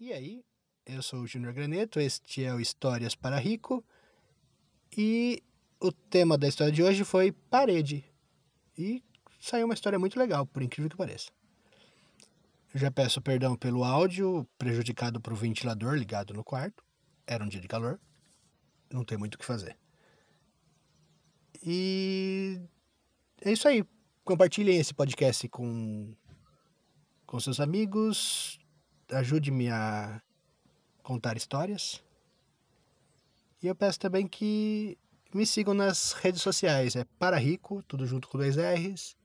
[0.00, 0.44] E aí,
[0.86, 3.84] eu sou o Júnior Graneto, este é o Histórias para Rico
[4.96, 5.42] e
[5.80, 8.04] o tema da história de hoje foi parede.
[8.76, 9.02] E
[9.40, 11.32] saiu uma história muito legal, por incrível que pareça.
[12.72, 16.84] Eu já peço perdão pelo áudio prejudicado por o ventilador ligado no quarto.
[17.26, 17.98] Era um dia de calor,
[18.92, 19.76] não tem muito o que fazer.
[21.60, 22.60] E
[23.40, 23.84] é isso aí.
[24.24, 26.14] Compartilhem esse podcast com,
[27.26, 28.57] com seus amigos,
[29.10, 30.20] ajude-me a
[31.02, 32.02] contar histórias.
[33.62, 34.96] E eu peço também que
[35.34, 39.16] me sigam nas redes sociais, é Para Rico, tudo junto com dois R's,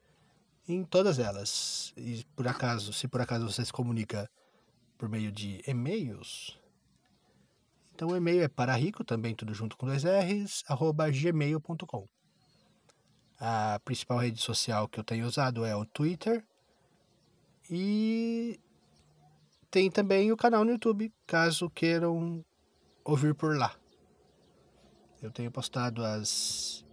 [0.67, 1.93] em todas elas.
[1.95, 4.29] E por acaso, se por acaso você se comunica
[4.97, 6.57] por meio de e-mails,
[7.93, 12.07] então o e-mail é para rico, também tudo junto com dois R's, arroba gmail.com.
[13.39, 16.43] A principal rede social que eu tenho usado é o Twitter.
[17.69, 18.59] E
[19.73, 22.45] tem também o canal no YouTube, caso queiram
[23.03, 23.75] ouvir por lá.
[25.19, 26.85] Eu tenho postado as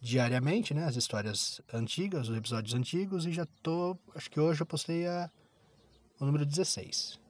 [0.00, 4.66] diariamente, né, as histórias antigas, os episódios antigos e já tô, acho que hoje eu
[4.66, 5.30] postei a,
[6.18, 7.20] o número 16.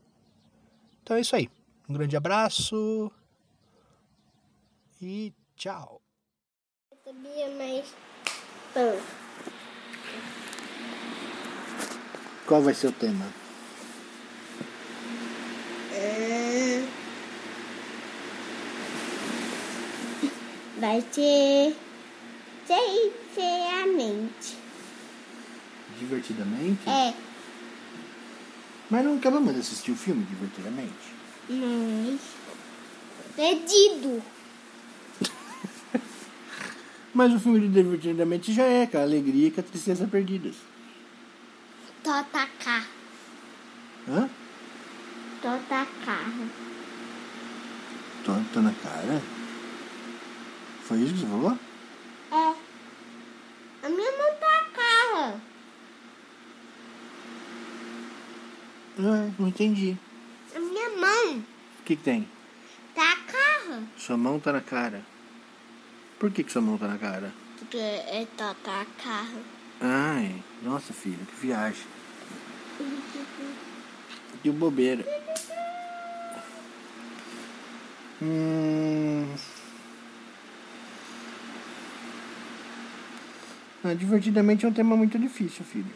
[1.02, 1.50] Então é isso aí.
[1.88, 3.10] Um grande abraço
[5.00, 6.00] e tchau.
[6.92, 7.92] Eu sabia mais.
[12.46, 13.41] Qual vai ser o tema?
[20.82, 21.76] Vai ser.
[22.66, 24.58] Sinceramente.
[25.96, 26.88] Divertidamente?
[26.88, 27.14] É.
[28.90, 30.92] Mas não acabamos de assistir o filme divertidamente?
[31.48, 32.20] Mas.
[33.36, 34.22] Perdido.
[37.14, 40.56] Mas o filme de Divertidamente já é, com a alegria e com a tristeza perdidas.
[42.02, 42.86] Tota carro.
[44.08, 44.28] Hã?
[45.40, 46.50] Tota carro.
[48.24, 49.22] Tô, tô na cara?
[50.84, 51.58] Foi isso que você falou?
[52.32, 52.54] É.
[53.84, 55.40] A minha mão tá carro.
[58.98, 59.96] Ah, não entendi.
[60.54, 62.28] A minha mão O que, que tem?
[62.94, 63.82] tá carro.
[63.96, 65.02] Sua mão tá na cara.
[66.18, 67.32] Por que, que sua mão tá na cara?
[67.58, 69.40] Porque é tota carro.
[69.80, 71.84] Ai, nossa filha, que viagem.
[74.42, 75.04] Que bobeira.
[78.20, 79.26] Hum...
[83.84, 85.90] Ah, divertidamente é um tema muito difícil, filho.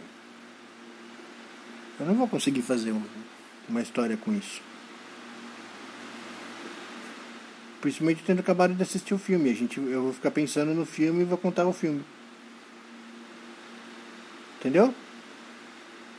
[2.00, 3.02] Eu não vou conseguir fazer um-
[3.68, 4.60] uma história com isso.
[7.80, 9.50] Principalmente tendo acabado de assistir o filme.
[9.50, 12.04] A gente, eu vou ficar pensando no filme e vou contar o filme.
[14.58, 14.94] Entendeu?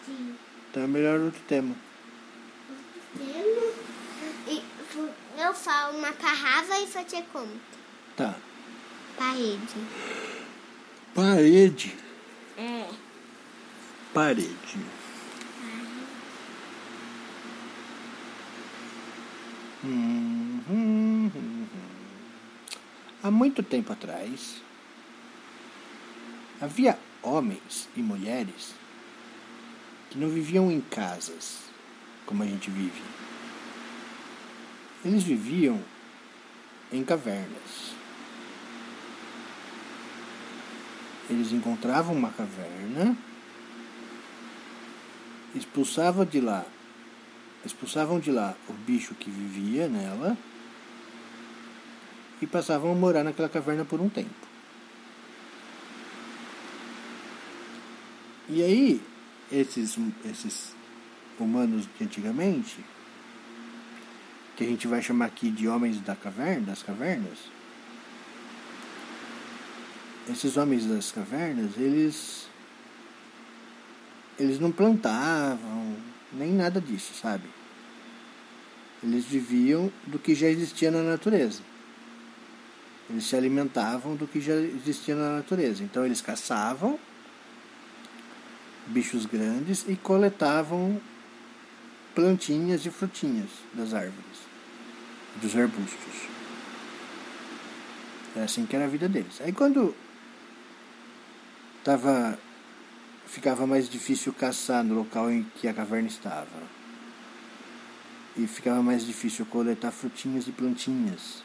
[0.06, 0.36] Sim.
[0.70, 1.76] Então é melhor outro tema.
[4.48, 4.62] E
[5.38, 7.78] eu falo uma parrava e você conta.
[8.16, 8.36] Tá.
[9.18, 9.76] Parede.
[11.14, 11.96] Parede.
[12.58, 12.88] É.
[14.14, 14.80] Parede.
[19.84, 21.88] Hum, hum, hum, hum.
[23.22, 24.62] Há muito tempo atrás,
[26.60, 28.74] havia homens e mulheres
[30.10, 31.66] que não viviam em casas
[32.26, 33.02] como a gente vive.
[35.06, 35.80] Eles viviam
[36.92, 37.94] em cavernas.
[41.30, 43.16] Eles encontravam uma caverna,
[45.54, 46.66] expulsavam de lá,
[47.68, 50.38] expulsavam de lá o bicho que vivia nela
[52.42, 54.48] e passavam a morar naquela caverna por um tempo.
[58.50, 59.02] E aí,
[59.52, 60.76] esses, esses
[61.40, 62.84] humanos de antigamente,
[64.56, 67.38] que a gente vai chamar aqui de homens da caverna, das cavernas,
[70.30, 72.48] esses homens das cavernas, eles
[74.40, 75.96] eles não plantavam
[76.32, 77.48] nem nada disso, sabe?
[79.04, 81.62] Eles viviam do que já existia na natureza.
[83.10, 85.84] Eles se alimentavam do que já existia na natureza.
[85.84, 87.00] Então eles caçavam
[88.88, 91.00] bichos grandes e coletavam
[92.16, 94.40] plantinhas e frutinhas das árvores,
[95.42, 96.28] dos arbustos.
[98.36, 99.40] Era assim que era a vida deles.
[99.42, 99.96] Aí quando
[101.84, 102.38] tava,
[103.28, 106.48] ficava mais difícil caçar no local em que a caverna estava,
[108.36, 111.44] e ficava mais difícil coletar frutinhas e plantinhas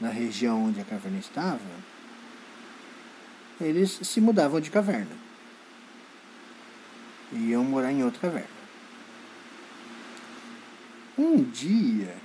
[0.00, 1.60] na região onde a caverna estava,
[3.60, 5.16] eles se mudavam de caverna.
[7.32, 8.60] E iam morar em outra caverna.
[11.16, 12.16] Um dia,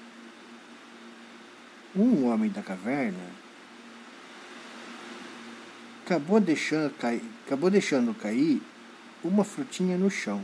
[1.95, 3.44] um homem da caverna
[6.05, 8.61] acabou deixando cair, acabou deixando cair
[9.23, 10.39] uma frutinha no chão.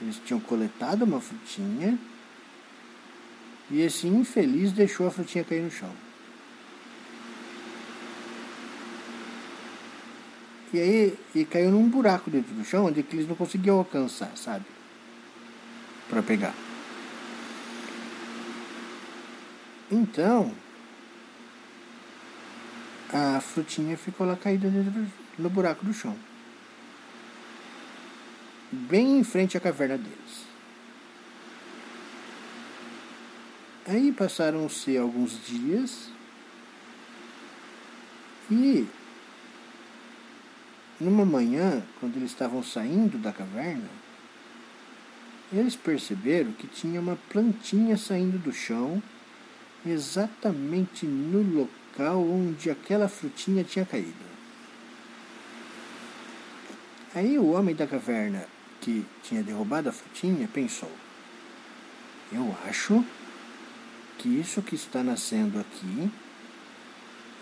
[0.00, 1.98] Eles tinham coletado uma frutinha
[3.70, 5.90] e esse infeliz deixou a frutinha cair no chão.
[10.74, 14.64] E aí e caiu num buraco dentro do chão onde eles não conseguiam alcançar, sabe?
[16.08, 16.54] Para pegar.
[19.90, 20.52] Então,
[23.12, 25.06] a frutinha ficou lá caída dentro
[25.38, 26.16] no buraco do chão.
[28.70, 30.46] Bem em frente à caverna deles.
[33.86, 36.08] Aí passaram-se alguns dias
[38.50, 38.86] e
[41.00, 43.88] numa manhã, quando eles estavam saindo da caverna,
[45.52, 49.02] eles perceberam que tinha uma plantinha saindo do chão,
[49.84, 54.32] exatamente no local onde aquela frutinha tinha caído.
[57.14, 58.46] Aí o homem da caverna,
[58.80, 60.90] que tinha derrubado a frutinha, pensou:
[62.32, 63.04] Eu acho
[64.18, 66.10] que isso que está nascendo aqui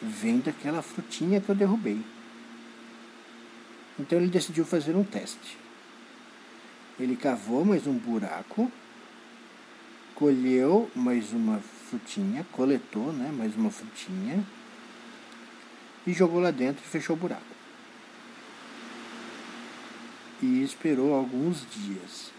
[0.02, 2.00] vem daquela frutinha que eu derrubei.
[3.98, 5.58] Então ele decidiu fazer um teste.
[6.98, 8.70] Ele cavou mais um buraco,
[10.14, 11.60] colheu mais uma
[11.90, 14.44] frutinha, coletou né, mais uma frutinha
[16.06, 17.42] e jogou lá dentro e fechou o buraco.
[20.40, 22.30] E esperou alguns dias.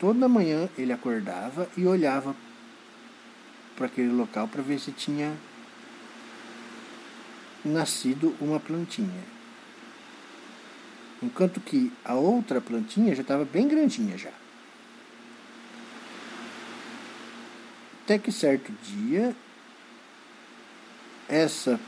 [0.00, 2.34] Toda manhã ele acordava e olhava
[3.76, 5.36] para aquele local para ver se tinha
[7.64, 9.24] nascido uma plantinha.
[11.22, 14.32] Enquanto que a outra plantinha já estava bem grandinha já.
[18.06, 19.34] Até que certo dia,
[21.28, 21.78] essa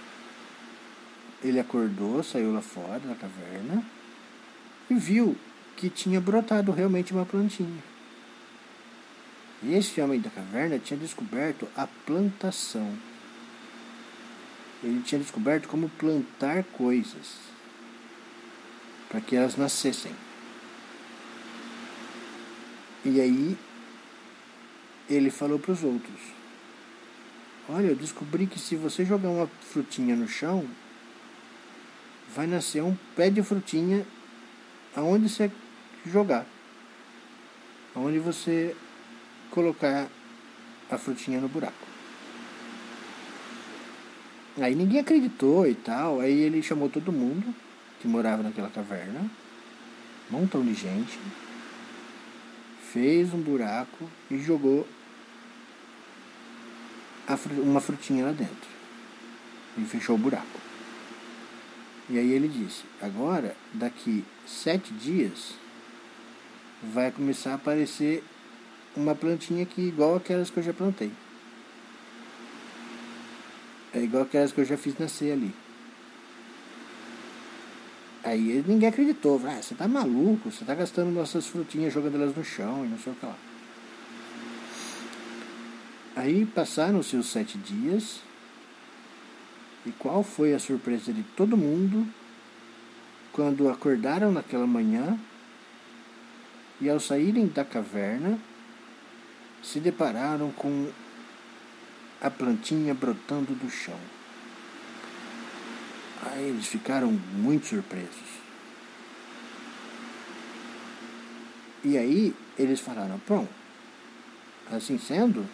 [1.43, 3.85] ele acordou, saiu lá fora da caverna
[4.91, 5.37] e viu
[5.77, 7.83] que tinha brotado realmente uma plantinha.
[9.63, 12.99] E esse homem da caverna tinha descoberto a plantação
[14.83, 17.37] ele tinha descoberto como plantar coisas
[19.09, 20.15] para que elas nascessem.
[23.05, 23.57] E aí
[25.09, 26.21] ele falou para os outros:
[27.69, 30.67] Olha, eu descobri que se você jogar uma frutinha no chão,
[32.35, 34.07] vai nascer um pé de frutinha
[34.95, 35.51] aonde você
[36.07, 36.47] jogar.
[37.95, 38.75] Aonde você
[39.51, 40.09] colocar
[40.91, 41.87] a frutinha no buraco.
[44.61, 46.21] Aí ninguém acreditou e tal.
[46.21, 47.55] Aí ele chamou todo mundo
[48.01, 49.29] que morava naquela caverna,
[50.31, 51.19] um montão de gente,
[52.93, 54.87] fez um buraco e jogou
[57.59, 58.69] uma frutinha lá dentro.
[59.77, 60.61] E fechou o buraco.
[62.09, 65.55] E aí ele disse: agora, daqui sete dias,
[66.83, 68.25] vai começar a aparecer
[68.97, 71.13] uma plantinha aqui igual aquelas que eu já plantei.
[73.93, 75.55] É igual aquelas que eu já fiz nascer ali.
[78.25, 79.41] Aí ninguém acreditou.
[79.47, 82.99] Ah, você tá maluco, você tá gastando nossas frutinhas, jogando elas no chão e não
[82.99, 83.37] sei o que lá.
[86.19, 88.21] Aí passaram-se os sete dias.
[89.87, 92.05] E qual foi a surpresa de todo mundo
[93.33, 95.17] quando acordaram naquela manhã
[96.81, 98.37] e ao saírem da caverna
[99.63, 100.91] se depararam com
[102.21, 103.99] a plantinha brotando do chão.
[106.27, 108.41] Aí eles ficaram muito surpresos.
[111.85, 113.53] E aí eles falaram: pronto,
[114.73, 115.47] assim sendo,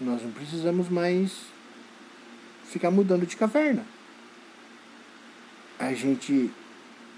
[0.00, 1.32] nós não precisamos mais
[2.64, 3.84] ficar mudando de caverna.
[5.78, 6.50] A gente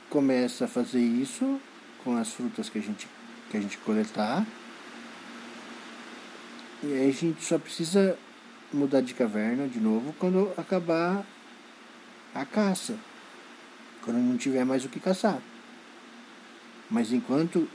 [0.09, 1.61] começa a fazer isso
[2.05, 3.09] com as frutas que a gente,
[3.51, 4.47] que a gente coletar
[6.83, 8.17] e aí a gente só precisa
[8.73, 11.27] mudar de caverna de novo quando acabar
[12.35, 12.97] a caça.
[14.03, 15.43] Quando não tiver mais o que caçar.
[16.91, 17.69] Mas enquanto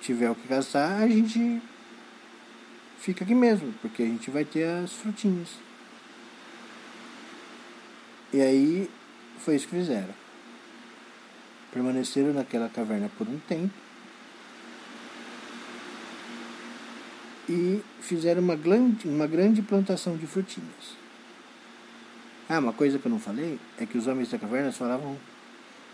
[0.00, 1.60] tiver o que caçar, a gente
[2.98, 5.48] fica aqui mesmo, porque a gente vai ter as frutinhas.
[8.32, 8.90] E aí
[9.38, 10.14] foi isso que fizeram.
[11.72, 13.72] Permaneceram naquela caverna por um tempo
[17.48, 20.96] e fizeram uma grande, uma grande plantação de frutinhas.
[22.48, 25.16] Ah, uma coisa que eu não falei é que os homens da caverna falavam.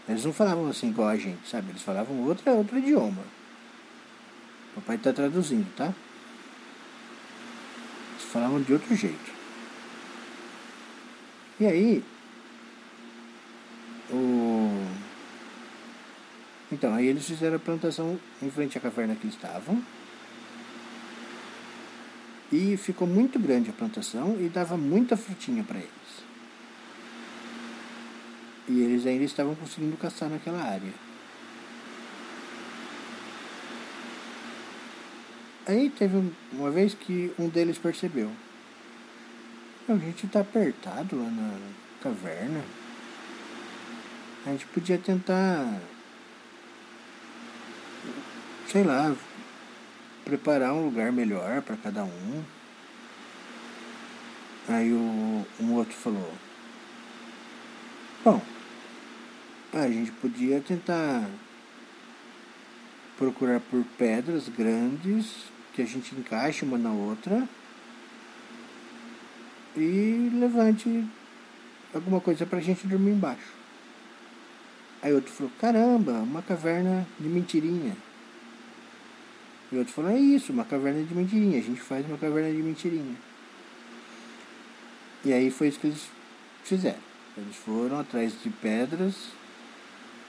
[0.09, 1.71] Eles não falavam assim igual a gente, sabe?
[1.71, 3.23] Eles falavam outro, outro idioma.
[4.75, 5.95] Papai está traduzindo, tá?
[8.33, 9.31] Falavam de outro jeito.
[11.61, 12.03] E aí,
[14.11, 14.87] o...
[16.73, 19.83] Então, aí eles fizeram a plantação em frente à caverna que estavam.
[22.51, 26.25] E ficou muito grande a plantação e dava muita frutinha para eles.
[28.67, 31.12] E eles ainda estavam conseguindo caçar naquela área.
[35.67, 38.31] Aí teve uma vez que um deles percebeu.
[39.89, 41.59] A gente tá apertado lá na
[42.03, 42.65] caverna.
[44.45, 45.81] A gente podia tentar.
[48.69, 49.15] Sei lá.
[50.25, 52.45] Preparar um lugar melhor para cada um.
[54.69, 56.33] Aí o, um outro falou.
[58.25, 58.41] Bom,
[59.73, 61.29] a gente podia tentar
[63.23, 67.49] procurar por pedras grandes que a gente encaixe uma na outra
[69.77, 71.07] e levante
[71.95, 73.53] alguma coisa pra gente dormir embaixo.
[75.01, 77.97] Aí outro falou, caramba, uma caverna de mentirinha.
[79.71, 82.61] E outro falou, é isso, uma caverna de mentirinha, a gente faz uma caverna de
[82.61, 83.17] mentirinha.
[85.25, 86.09] E aí foi isso que eles
[86.65, 86.99] fizeram.
[87.37, 89.15] Eles foram atrás de pedras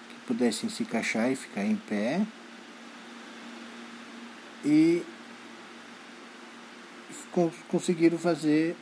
[0.09, 2.21] que pudessem se encaixar e ficar em pé.
[4.63, 5.03] E
[7.67, 8.75] conseguiram fazer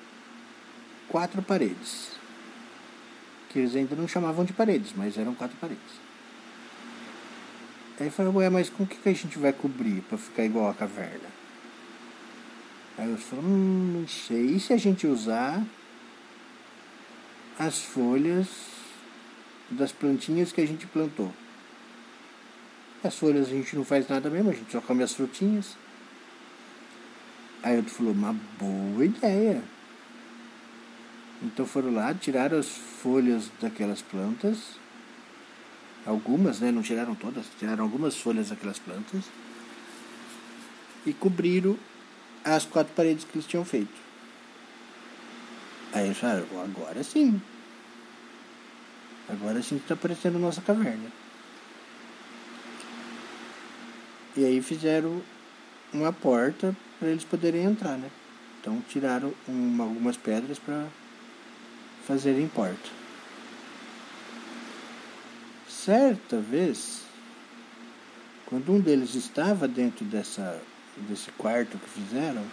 [1.07, 2.11] quatro paredes.
[3.49, 6.01] Que eles ainda não chamavam de paredes, mas eram quatro paredes.
[7.99, 10.69] Aí falou, ué, mas com o que, que a gente vai cobrir para ficar igual
[10.69, 11.29] a caverna?
[12.97, 14.55] Aí eles falaram, hum, não sei.
[14.55, 15.63] E se a gente usar
[17.59, 18.47] as folhas
[19.69, 21.31] das plantinhas que a gente plantou.
[23.03, 25.75] As folhas a gente não faz nada mesmo, a gente só come as frutinhas.
[27.63, 29.63] Aí outro falou, uma boa ideia.
[31.41, 34.79] Então foram lá, tiraram as folhas daquelas plantas,
[36.05, 36.71] algumas, né?
[36.71, 39.23] Não tiraram todas, tiraram algumas folhas daquelas plantas
[41.05, 41.77] e cobriram
[42.43, 43.93] as quatro paredes que eles tinham feito.
[45.93, 47.41] Aí eles falaram, agora sim.
[49.27, 51.20] Agora sim está aparecendo nossa caverna.
[54.35, 55.21] E aí fizeram
[55.93, 58.09] uma porta para eles poderem entrar, né?
[58.59, 60.87] Então tiraram uma, algumas pedras para
[62.05, 62.89] fazerem porta.
[65.67, 67.01] Certa vez,
[68.45, 70.61] quando um deles estava dentro dessa,
[70.95, 72.45] desse quarto que fizeram,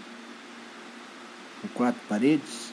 [1.61, 2.73] com quatro paredes,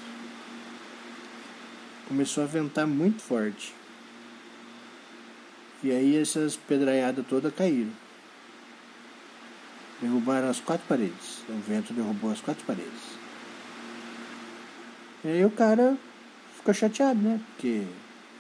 [2.07, 3.73] começou a ventar muito forte.
[5.83, 8.04] E aí essas pedraiadas todas caíram.
[10.01, 11.43] Derrubaram as quatro paredes.
[11.49, 13.17] O vento derrubou as quatro paredes.
[15.23, 15.97] E aí o cara
[16.55, 17.39] ficou chateado, né?
[17.51, 17.83] Porque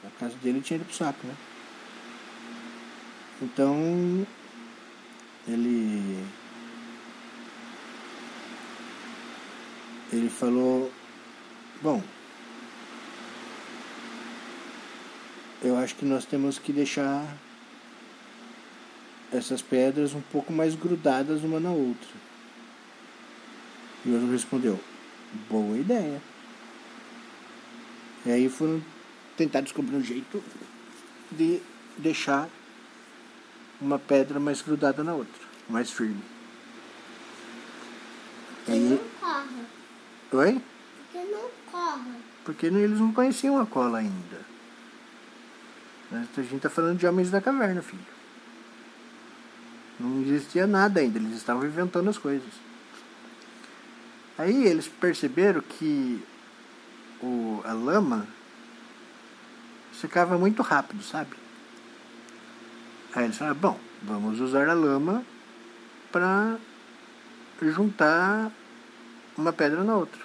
[0.03, 1.35] a casa dele tinha ido pro saco, né?
[3.41, 4.25] Então
[5.47, 6.23] ele
[10.13, 10.91] ele falou
[11.81, 12.01] bom
[15.65, 17.25] eu acho que nós temos que deixar
[19.35, 22.09] essas pedras um pouco mais grudadas uma na outra.
[24.05, 24.79] E o outro respondeu:
[25.49, 26.21] Boa ideia.
[28.25, 28.81] E aí foram
[29.37, 30.43] tentar descobrir um jeito
[31.31, 31.61] de
[31.97, 32.49] deixar
[33.79, 36.21] uma pedra mais grudada na outra, mais firme.
[38.57, 38.79] Porque aí...
[38.79, 39.65] não corre.
[40.31, 40.61] Oi?
[41.11, 42.11] Porque não corre.
[42.43, 44.45] Porque eles não conheciam a cola ainda.
[46.11, 48.14] A gente está falando de homens da caverna, filho.
[49.99, 52.49] Não existia nada ainda, eles estavam inventando as coisas.
[54.37, 56.21] Aí eles perceberam que
[57.21, 58.27] o, a lama
[59.93, 61.35] secava muito rápido, sabe?
[63.13, 65.23] Aí eles falaram, bom, vamos usar a lama
[66.11, 66.57] para
[67.61, 68.51] juntar
[69.37, 70.21] uma pedra na outra.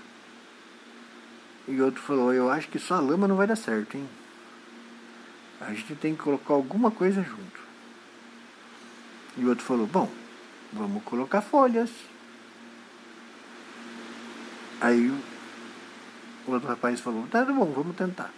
[1.69, 4.09] E outro falou, eu acho que só a lama não vai dar certo, hein?
[5.61, 7.60] A gente tem que colocar alguma coisa junto.
[9.37, 10.11] E o outro falou, bom,
[10.73, 11.91] vamos colocar folhas.
[14.81, 15.11] Aí
[16.47, 18.33] o outro rapaz falou, tá bom, vamos tentar.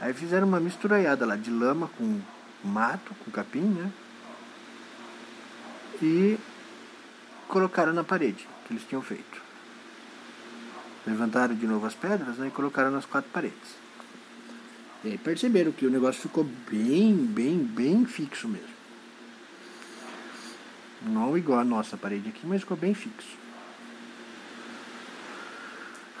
[0.00, 2.20] Aí fizeram uma misturaiada lá de lama com
[2.62, 3.90] mato, com capim, né?
[6.02, 6.38] E
[7.48, 9.42] colocaram na parede que eles tinham feito.
[11.06, 13.84] Levantaram de novo as pedras né, e colocaram nas quatro paredes.
[15.04, 18.74] E aí perceberam que o negócio ficou bem, bem, bem fixo mesmo.
[21.04, 23.36] Não igual a nossa parede aqui, mas ficou bem fixo.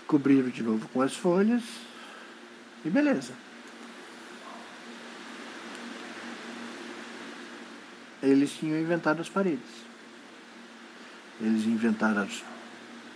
[0.06, 1.62] Cobriram de novo com as folhas
[2.84, 3.32] e beleza.
[8.22, 9.84] Eles tinham inventado as paredes.
[11.40, 12.44] Eles inventaram as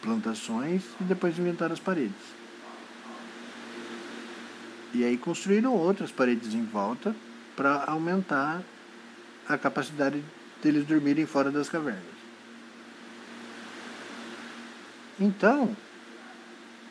[0.02, 2.38] plantações e depois inventaram as paredes.
[4.94, 7.14] E aí construíram outras paredes em volta
[7.54, 8.62] para aumentar
[9.46, 10.22] a capacidade
[10.62, 12.18] deles dormirem fora das cavernas.
[15.20, 15.76] Então,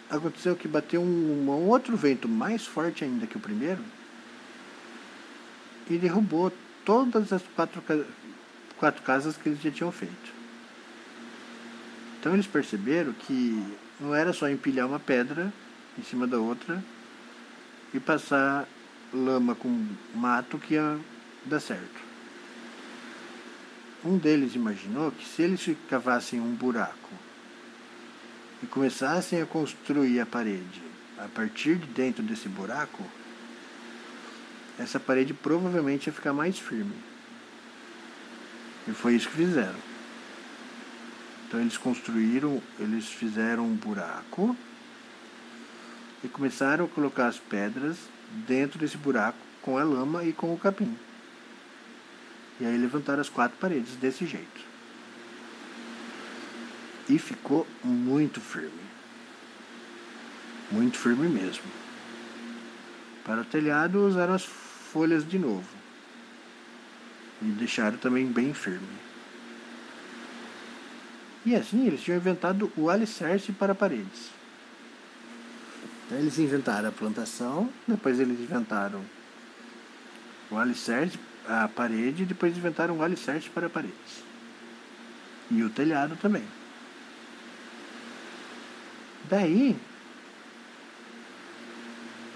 [0.09, 3.81] aconteceu que bateu um, um outro vento mais forte ainda que o primeiro
[5.89, 6.51] e derrubou
[6.83, 7.81] todas as quatro,
[8.77, 10.33] quatro casas que eles já tinham feito.
[12.19, 13.63] Então eles perceberam que
[13.99, 15.51] não era só empilhar uma pedra
[15.97, 16.83] em cima da outra
[17.93, 18.67] e passar
[19.13, 20.99] lama com mato que ia
[21.45, 22.06] dar certo.
[24.03, 27.09] Um deles imaginou que se eles cavassem um buraco
[28.61, 30.83] e começassem a construir a parede
[31.17, 33.03] a partir de dentro desse buraco,
[34.77, 36.95] essa parede provavelmente ia ficar mais firme.
[38.87, 39.79] E foi isso que fizeram.
[41.47, 44.55] Então eles construíram, eles fizeram um buraco
[46.23, 47.97] e começaram a colocar as pedras
[48.45, 50.95] dentro desse buraco com a lama e com o capim.
[52.59, 54.61] E aí levantaram as quatro paredes desse jeito.
[57.09, 58.71] E ficou muito firme.
[60.71, 61.63] Muito firme mesmo.
[63.23, 65.67] Para o telhado usaram as folhas de novo.
[67.41, 68.87] E deixaram também bem firme.
[71.45, 74.31] E assim eles tinham inventado o alicerce para paredes.
[76.05, 79.01] Então, eles inventaram a plantação, depois eles inventaram
[80.49, 84.23] o alicerce, a parede, depois inventaram o alicerce para paredes.
[85.49, 86.43] E o telhado também.
[89.29, 89.77] Daí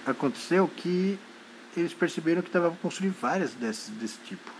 [0.05, 1.19] aconteceu que
[1.75, 4.51] eles perceberam que dava para construir várias desses, desse tipo.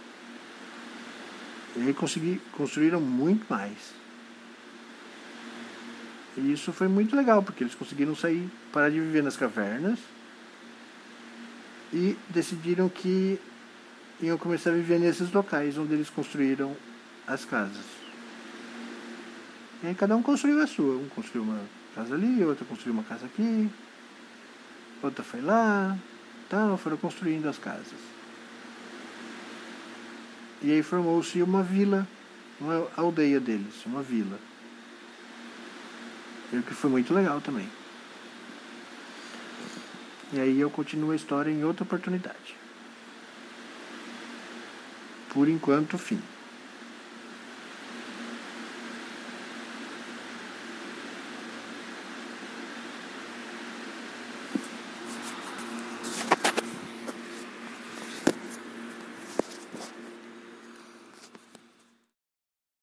[1.76, 3.94] E aí consegui, construíram muito mais.
[6.38, 10.00] E isso foi muito legal, porque eles conseguiram sair, parar de viver nas cavernas
[11.94, 13.40] e decidiram que
[14.22, 16.76] iam começar a viver nesses locais onde eles construíram
[17.26, 17.86] as casas.
[19.84, 20.96] E aí cada um construiu a sua.
[20.96, 21.60] Um construiu uma
[21.96, 23.70] casa ali, outro construiu uma casa aqui,
[25.02, 25.98] outra foi lá,
[26.50, 28.00] tal, foram construindo as casas.
[30.62, 32.08] E aí formou-se uma vila,
[32.60, 34.38] uma aldeia deles, uma vila.
[36.54, 37.68] O que foi muito legal também.
[40.34, 42.56] E aí eu continuo a história em outra oportunidade.
[45.34, 46.20] Por enquanto, fim.